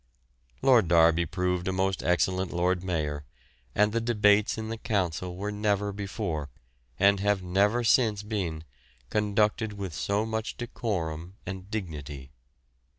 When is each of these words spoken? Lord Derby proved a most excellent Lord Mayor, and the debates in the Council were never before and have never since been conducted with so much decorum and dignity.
Lord 0.63 0.87
Derby 0.87 1.27
proved 1.27 1.67
a 1.67 1.71
most 1.71 2.01
excellent 2.01 2.51
Lord 2.51 2.83
Mayor, 2.83 3.23
and 3.75 3.93
the 3.93 4.01
debates 4.01 4.57
in 4.57 4.69
the 4.69 4.77
Council 4.79 5.35
were 5.35 5.51
never 5.51 5.93
before 5.93 6.49
and 6.97 7.19
have 7.19 7.43
never 7.43 7.83
since 7.83 8.23
been 8.23 8.63
conducted 9.11 9.73
with 9.73 9.93
so 9.93 10.25
much 10.25 10.57
decorum 10.57 11.35
and 11.45 11.69
dignity. 11.69 12.31